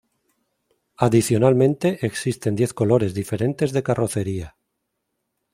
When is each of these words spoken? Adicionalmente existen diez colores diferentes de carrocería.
Adicionalmente 0.97 2.03
existen 2.03 2.55
diez 2.55 2.73
colores 2.73 3.13
diferentes 3.13 3.69
de 3.71 3.83
carrocería. 3.83 4.49